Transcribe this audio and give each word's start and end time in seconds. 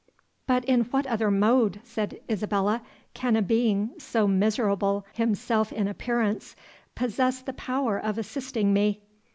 "But 0.47 0.65
in 0.65 0.81
what 0.85 1.05
other 1.05 1.29
mode," 1.29 1.79
said 1.83 2.21
Isabella, 2.27 2.81
"can 3.13 3.35
a 3.35 3.41
being, 3.43 3.91
so 3.99 4.27
miserable 4.27 5.05
himself 5.13 5.71
in 5.71 5.87
appearance, 5.87 6.55
possess 6.95 7.43
the 7.43 7.53
power 7.53 7.99
of 7.99 8.17
assisting 8.17 8.73
me?" 8.73 9.03